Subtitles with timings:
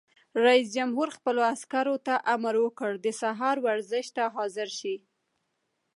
[0.45, 4.97] رئیس جمهور خپلو عسکرو ته امر وکړ؛ د سهار ورزش ته حاضر شئ!